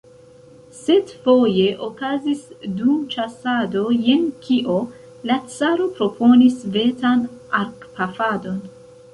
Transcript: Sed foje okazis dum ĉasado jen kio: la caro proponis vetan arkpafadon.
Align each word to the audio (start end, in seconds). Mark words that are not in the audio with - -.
Sed 0.75 1.11
foje 1.25 1.65
okazis 1.87 2.41
dum 2.79 3.03
ĉasado 3.15 3.83
jen 4.07 4.25
kio: 4.47 4.79
la 5.33 5.39
caro 5.57 5.89
proponis 6.01 6.57
vetan 6.79 7.23
arkpafadon. 7.63 8.59